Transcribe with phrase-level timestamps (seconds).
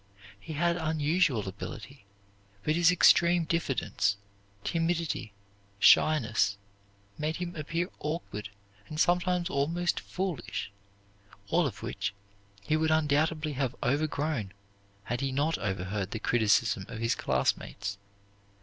[0.39, 2.05] He had unusual ability,
[2.63, 4.17] but his extreme diffidence,
[4.63, 5.31] timidity,
[5.77, 6.57] shyness,
[7.19, 8.49] made him appear awkward
[8.87, 10.71] and sometimes almost foolish,
[11.49, 12.15] all of which
[12.63, 14.53] he would undoubtedly have overgrown,
[15.03, 17.99] had he not overheard the criticism of his classmates.